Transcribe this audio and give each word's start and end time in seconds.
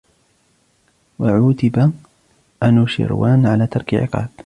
وَعُوتِبَ 1.19 1.93
أَنُوشِرْوَانَ 2.63 3.45
عَلَى 3.45 3.67
تَرْكِ 3.67 3.93
عِقَابِ 3.93 4.29